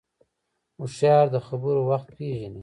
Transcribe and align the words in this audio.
هوښیار 0.77 1.25
د 1.35 1.37
خبرو 1.47 1.81
وخت 1.89 2.07
پېژني 2.17 2.59